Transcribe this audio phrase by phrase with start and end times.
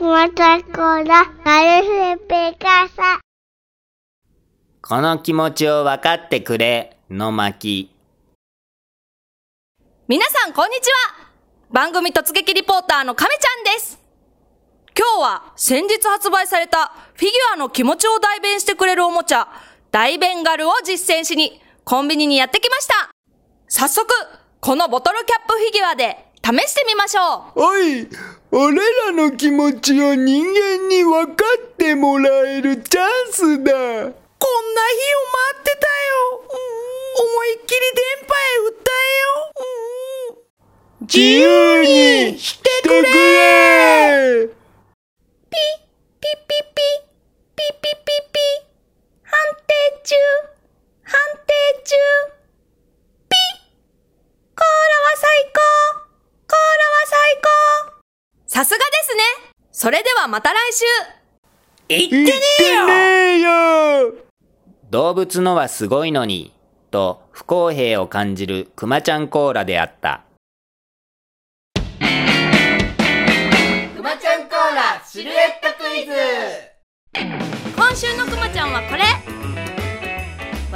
[0.00, 3.20] ラ、ガルフペカサ。
[4.80, 7.90] この気持ちを分かってくれ、の巻。
[10.06, 11.30] 皆さん、こんにちは
[11.72, 13.98] 番組突撃リポーターの亀ちゃんです
[14.96, 19.48] 今日は先日発売されたフィギュアの気持ちを代弁してくれるおもちゃ、
[19.90, 23.10] 大ベンガルを実践しにコンビニにやってきました
[23.66, 24.06] 早速、
[24.60, 28.08] このボトルキャップフィギュアで試してみましょうおい、
[28.50, 33.44] 俺らの気持ちを人間に分かってもらえるチャンスだ。
[33.44, 34.14] こんな日を待
[35.58, 36.48] ってたよ。
[37.20, 40.38] 思いっきり電波へ訴えよ。
[41.02, 41.84] 自由
[42.32, 44.57] にしてくれ
[58.58, 59.22] さすがですね。
[59.70, 60.84] それではまた来週。
[61.86, 64.14] 言ってねえよ。
[64.90, 66.52] 動物のはすごいのに、
[66.90, 70.24] と不公平を感じるくまちゃんコーラであった。
[72.00, 72.02] く
[74.02, 76.12] まちゃんコーラシルエットクイズ。
[77.76, 79.04] 今週のくまちゃんはこれ。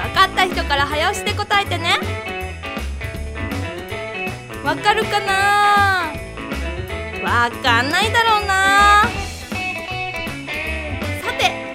[0.00, 1.98] わかった人から早押しで答えてね。
[4.64, 6.01] わかるかな
[7.22, 9.02] わかんないだろうな。
[11.22, 11.74] さて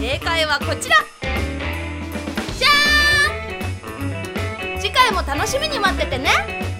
[0.00, 0.96] 正解はこちら。
[2.58, 4.80] じゃーん！
[4.80, 6.75] 次回も楽しみに待っててね。